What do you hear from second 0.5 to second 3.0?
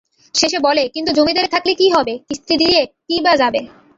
বলে, কিন্তু জমিদারি থাকলে কি হবে, কিস্তি দিযে